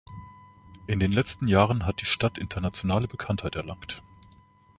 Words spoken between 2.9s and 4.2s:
Bekanntheit erlangt.